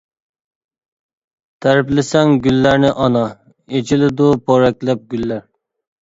تەرىپلىسەڭ 1.65 2.31
گۈللەرنى 2.47 2.89
ئانا، 3.03 3.21
ئېچىلىدۇ 3.81 4.31
پورەكلەپ 4.49 5.05
گۈللەر. 5.13 5.45